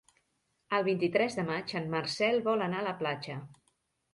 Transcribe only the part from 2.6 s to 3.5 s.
anar a la platja.